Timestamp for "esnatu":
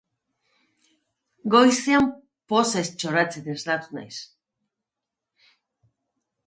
3.57-4.01